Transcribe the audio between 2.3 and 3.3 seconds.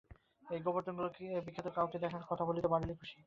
কথা বলতে পারলেই খুশি।